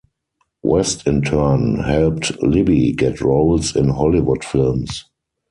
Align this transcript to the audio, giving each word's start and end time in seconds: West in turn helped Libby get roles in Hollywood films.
West 0.63 1.05
in 1.05 1.21
turn 1.21 1.75
helped 1.75 2.41
Libby 2.41 2.91
get 2.93 3.21
roles 3.21 3.75
in 3.75 3.89
Hollywood 3.89 4.43
films. 4.43 5.05